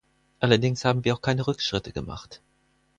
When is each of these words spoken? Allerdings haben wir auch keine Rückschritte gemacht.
Allerdings 0.39 0.83
haben 0.83 1.05
wir 1.05 1.13
auch 1.13 1.21
keine 1.21 1.45
Rückschritte 1.45 1.91
gemacht. 1.91 2.41